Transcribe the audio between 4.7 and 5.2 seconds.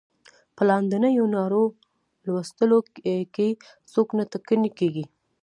کیږي.